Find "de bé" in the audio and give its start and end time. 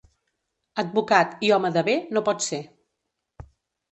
1.77-1.95